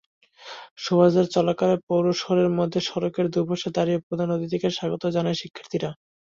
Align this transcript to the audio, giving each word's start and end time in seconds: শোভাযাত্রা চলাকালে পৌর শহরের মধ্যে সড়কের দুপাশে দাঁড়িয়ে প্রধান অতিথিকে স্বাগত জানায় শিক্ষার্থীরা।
শোভাযাত্রা 0.77 1.33
চলাকালে 1.35 1.75
পৌর 1.87 2.05
শহরের 2.21 2.49
মধ্যে 2.57 2.79
সড়কের 2.89 3.27
দুপাশে 3.33 3.69
দাঁড়িয়ে 3.77 4.03
প্রধান 4.07 4.29
অতিথিকে 4.35 4.67
স্বাগত 4.77 5.03
জানায় 5.15 5.39
শিক্ষার্থীরা। 5.41 5.89